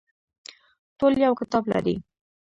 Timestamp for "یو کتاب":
1.25-1.63